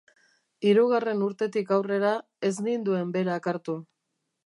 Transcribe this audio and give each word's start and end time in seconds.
Hirugarren 0.69 1.21
urtetik 1.27 1.75
aurrera, 1.79 2.17
ez 2.51 2.55
ninduen 2.71 3.15
berak 3.19 3.53
hartu. 3.55 3.79